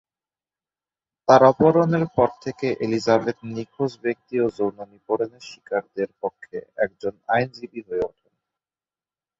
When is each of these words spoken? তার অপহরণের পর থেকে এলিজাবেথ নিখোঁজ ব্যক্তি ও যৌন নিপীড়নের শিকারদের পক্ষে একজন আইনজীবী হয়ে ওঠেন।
তার 1.27 1.41
অপহরণের 1.43 2.05
পর 2.15 2.29
থেকে 2.43 2.67
এলিজাবেথ 2.81 3.37
নিখোঁজ 3.51 3.91
ব্যক্তি 4.03 4.35
ও 4.39 4.47
যৌন 4.57 4.77
নিপীড়নের 4.91 5.43
শিকারদের 5.49 6.09
পক্ষে 6.21 6.57
একজন 6.77 7.13
আইনজীবী 7.27 7.81
হয়ে 7.87 8.05
ওঠেন। 8.09 8.33